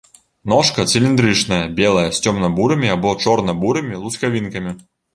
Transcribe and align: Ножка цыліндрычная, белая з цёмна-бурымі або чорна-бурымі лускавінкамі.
Ножка 0.53 0.85
цыліндрычная, 0.93 1.59
белая 1.81 2.07
з 2.15 2.23
цёмна-бурымі 2.25 2.93
або 2.97 3.15
чорна-бурымі 3.27 4.03
лускавінкамі. 4.05 4.79